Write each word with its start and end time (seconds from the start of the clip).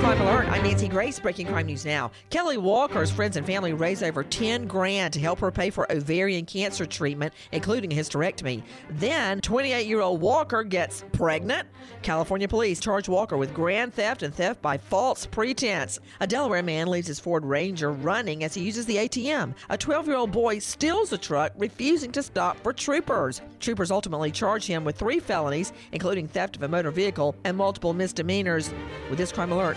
Crime 0.00 0.22
Alert. 0.22 0.48
I'm 0.48 0.62
Nancy 0.62 0.88
Grace, 0.88 1.20
breaking 1.20 1.48
crime 1.48 1.66
news 1.66 1.84
now. 1.84 2.10
Kelly 2.30 2.56
Walker's 2.56 3.10
friends 3.10 3.36
and 3.36 3.46
family 3.46 3.74
raised 3.74 4.02
over 4.02 4.24
10 4.24 4.66
grand 4.66 5.12
to 5.12 5.20
help 5.20 5.38
her 5.40 5.50
pay 5.50 5.68
for 5.68 5.92
ovarian 5.92 6.46
cancer 6.46 6.86
treatment, 6.86 7.34
including 7.52 7.92
a 7.92 7.94
hysterectomy. 7.94 8.62
Then, 8.88 9.42
28 9.42 9.86
year 9.86 10.00
old 10.00 10.22
Walker 10.22 10.62
gets 10.62 11.04
pregnant. 11.12 11.68
California 12.00 12.48
police 12.48 12.80
charge 12.80 13.10
Walker 13.10 13.36
with 13.36 13.52
grand 13.52 13.92
theft 13.92 14.22
and 14.22 14.34
theft 14.34 14.62
by 14.62 14.78
false 14.78 15.26
pretense. 15.26 16.00
A 16.20 16.26
Delaware 16.26 16.62
man 16.62 16.86
leaves 16.86 17.08
his 17.08 17.20
Ford 17.20 17.44
Ranger 17.44 17.92
running 17.92 18.42
as 18.42 18.54
he 18.54 18.64
uses 18.64 18.86
the 18.86 18.96
ATM. 18.96 19.54
A 19.68 19.76
12 19.76 20.06
year 20.06 20.16
old 20.16 20.32
boy 20.32 20.60
steals 20.60 21.10
the 21.10 21.18
truck, 21.18 21.52
refusing 21.58 22.10
to 22.12 22.22
stop 22.22 22.58
for 22.62 22.72
troopers. 22.72 23.42
Troopers 23.60 23.90
ultimately 23.90 24.30
charge 24.30 24.64
him 24.64 24.82
with 24.82 24.96
three 24.96 25.20
felonies, 25.20 25.74
including 25.92 26.26
theft 26.26 26.56
of 26.56 26.62
a 26.62 26.68
motor 26.68 26.90
vehicle 26.90 27.36
and 27.44 27.54
multiple 27.54 27.92
misdemeanors. 27.92 28.72
With 29.10 29.18
this 29.18 29.30
crime 29.30 29.52
alert, 29.52 29.76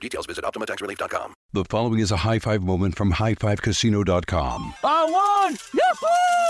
For 0.00 0.08
details, 0.08 0.26
visit 0.26 0.44
OptimaTaxRelief.com. 0.46 1.34
The 1.52 1.64
following 1.64 1.98
is 1.98 2.10
a 2.10 2.16
high 2.16 2.38
five 2.38 2.62
moment 2.62 2.96
from 2.96 3.12
highfivecasino.com. 3.12 4.74
I 4.82 5.04
won! 5.04 5.58
Yahoo! 5.74 6.49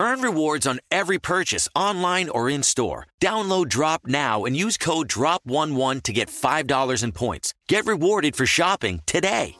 Earn 0.00 0.22
rewards 0.22 0.66
on 0.66 0.80
every 0.90 1.18
purchase 1.18 1.68
online 1.76 2.30
or 2.30 2.48
in 2.48 2.62
store. 2.62 3.06
Download 3.20 3.68
Drop 3.68 4.06
now 4.06 4.46
and 4.46 4.56
use 4.56 4.78
code 4.78 5.08
DROP11 5.08 6.02
to 6.04 6.12
get 6.14 6.28
$5 6.28 7.04
in 7.04 7.12
points. 7.12 7.52
Get 7.68 7.84
rewarded 7.84 8.34
for 8.34 8.46
shopping 8.46 9.02
today. 9.04 9.59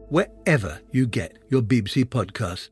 wherever 0.11 0.81
you 0.91 1.07
get 1.07 1.37
your 1.49 1.61
BBC 1.61 2.03
podcasts. 2.03 2.67